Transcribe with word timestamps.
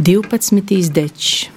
12. 0.00 0.92
dečs, 0.92 1.50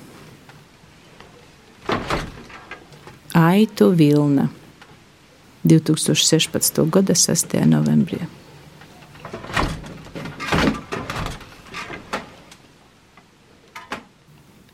Aitu 3.33 3.89
Vilna, 3.89 4.49
2016. 5.63 6.89
gada 6.91 7.15
6. 7.15 7.55
novembrī. 7.63 8.19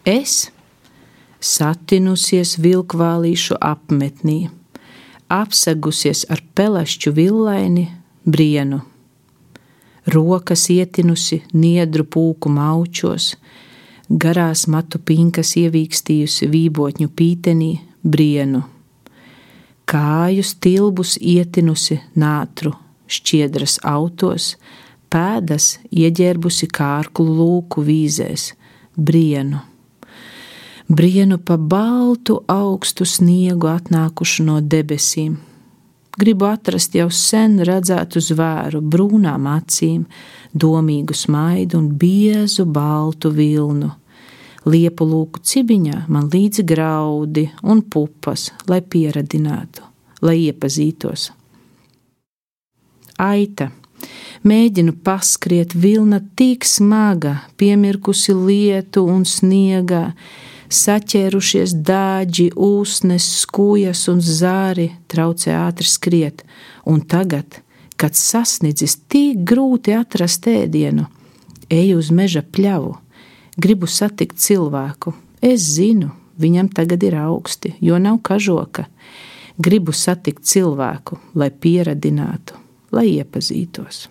Es 0.02 0.50
satinusies 1.38 2.58
vilkvālīšu 2.58 3.62
apmetnī, 3.62 4.50
apsegusies 5.30 6.26
ar 6.26 6.42
pelašķu 6.58 7.14
villaini 7.14 7.92
brienu 8.26 8.82
rokas 10.08 10.70
ietinusi 10.70 11.42
niedru 11.54 12.06
pūku 12.06 12.50
maučos, 12.50 13.34
garās 14.10 14.66
matu 14.68 15.00
pinkas 15.00 15.56
ievīkstījusi 15.60 16.50
vībotņu 16.50 17.10
pītenī 17.16 17.72
brienu, 18.04 18.64
kāju 19.90 20.46
stilbus 20.46 21.18
ietinusi 21.22 22.00
nātru 22.16 22.74
šķiedras 23.10 23.80
autos, 23.90 24.54
pēdas 25.10 25.80
ieģērbusi 25.90 26.70
kārklu 26.70 27.26
lūku 27.40 27.84
vīzēs, 27.86 28.54
brienu. 28.96 29.64
Brienu 30.90 31.38
pa 31.38 31.58
baltu 31.58 32.40
augstu 32.50 33.06
sniegu 33.06 33.70
atnākušu 33.70 34.46
no 34.48 34.58
debesīm, 34.62 35.38
Gribu 36.20 36.50
atrast 36.50 36.96
jau 36.98 37.08
sen 37.16 37.62
redzētu 37.64 38.20
zvēru, 38.20 38.82
brūnām 38.84 39.46
acīm, 39.48 40.02
domīgu 40.52 41.16
smaidu 41.16 41.80
un 41.80 41.86
biezu 42.02 42.66
baltu 42.68 43.32
vilnu. 43.32 43.94
Liepu 44.68 45.08
lūku 45.08 45.40
cibiņā 45.40 46.02
man 46.12 46.28
līdzi 46.34 46.66
graudi 46.68 47.46
un 47.64 47.86
pupas, 47.88 48.50
lai 48.68 48.82
pieradinātu, 48.84 49.86
lai 50.26 50.36
iepazītos. 50.50 51.30
Aita. 53.20 53.70
Mēģinu 54.44 54.98
paskriet, 55.04 55.72
vilna 55.76 56.20
tik 56.36 56.68
smaga, 56.68 57.46
piemirkusi 57.60 58.36
lietu 58.36 59.06
un 59.08 59.24
sniegā, 59.28 60.10
saķērušies 60.74 61.74
dāģi, 61.86 62.50
ūsnes, 62.56 63.26
skūjas 63.44 64.06
un 64.12 64.22
zāri, 64.22 64.90
traucē 65.10 65.56
ātri 65.58 65.88
skriet, 65.90 66.44
un 66.86 67.02
tagad, 67.02 67.62
kad 68.00 68.16
sasniedzis 68.16 68.98
tik 69.12 69.42
grūti 69.48 69.96
atrast 69.98 70.48
ēdienu, 70.50 71.08
eju 71.70 71.98
uz 72.00 72.12
meža 72.16 72.44
pļavu, 72.46 72.94
gribu 73.58 73.90
satikt 73.90 74.40
cilvēku. 74.40 75.16
Es 75.42 75.66
zinu, 75.76 76.12
viņam 76.40 76.70
tagad 76.76 77.04
ir 77.04 77.18
augsti, 77.20 77.76
jo 77.82 78.00
nav 78.00 78.22
kažoka. 78.24 78.88
Gribu 79.60 79.92
satikt 79.96 80.46
cilvēku, 80.48 81.20
lai 81.36 81.50
pieradinātu, 81.52 82.56
lai 82.96 83.10
iepazītos. 83.18 84.08